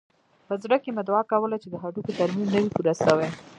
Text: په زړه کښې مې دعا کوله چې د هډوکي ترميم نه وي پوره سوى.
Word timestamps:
په 0.47 0.53
زړه 0.63 0.77
کښې 0.83 0.91
مې 0.95 1.03
دعا 1.09 1.21
کوله 1.31 1.57
چې 1.63 1.67
د 1.69 1.75
هډوکي 1.81 2.13
ترميم 2.19 2.49
نه 2.53 2.59
وي 2.61 2.69
پوره 2.75 2.93
سوى. 3.03 3.27